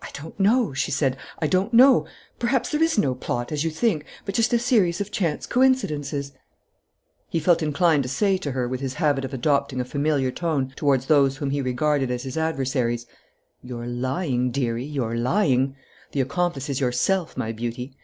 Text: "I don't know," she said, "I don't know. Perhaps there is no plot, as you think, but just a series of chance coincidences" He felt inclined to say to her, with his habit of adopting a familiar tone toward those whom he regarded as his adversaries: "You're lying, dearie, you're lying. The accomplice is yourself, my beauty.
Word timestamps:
"I 0.00 0.10
don't 0.12 0.38
know," 0.38 0.72
she 0.72 0.92
said, 0.92 1.16
"I 1.40 1.48
don't 1.48 1.74
know. 1.74 2.06
Perhaps 2.38 2.70
there 2.70 2.80
is 2.84 2.96
no 2.98 3.16
plot, 3.16 3.50
as 3.50 3.64
you 3.64 3.70
think, 3.72 4.04
but 4.24 4.36
just 4.36 4.52
a 4.52 4.58
series 4.60 5.00
of 5.00 5.10
chance 5.10 5.44
coincidences" 5.44 6.30
He 7.32 7.40
felt 7.40 7.64
inclined 7.64 8.04
to 8.04 8.08
say 8.08 8.38
to 8.38 8.52
her, 8.52 8.68
with 8.68 8.78
his 8.80 8.94
habit 9.02 9.24
of 9.24 9.34
adopting 9.34 9.80
a 9.80 9.84
familiar 9.84 10.30
tone 10.30 10.72
toward 10.76 11.00
those 11.00 11.38
whom 11.38 11.50
he 11.50 11.60
regarded 11.60 12.12
as 12.12 12.22
his 12.22 12.38
adversaries: 12.38 13.06
"You're 13.60 13.88
lying, 13.88 14.52
dearie, 14.52 14.84
you're 14.84 15.16
lying. 15.16 15.74
The 16.12 16.20
accomplice 16.20 16.70
is 16.70 16.78
yourself, 16.78 17.36
my 17.36 17.50
beauty. 17.50 17.96